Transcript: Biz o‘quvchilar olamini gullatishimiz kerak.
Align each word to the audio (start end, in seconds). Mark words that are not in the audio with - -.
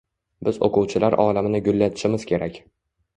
Biz 0.45 0.55
o‘quvchilar 0.67 1.15
olamini 1.23 1.61
gullatishimiz 1.67 2.25
kerak. 2.33 2.59